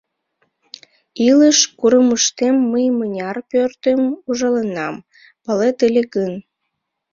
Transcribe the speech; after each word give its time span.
Илыш 1.27 1.57
курымыштем 1.79 2.55
мый 2.71 2.85
мыняр 2.97 3.37
пӧртым 3.51 4.01
ужаленам, 4.27 4.95
палет 5.43 5.77
ыле 5.87 6.03
гын... 6.15 6.33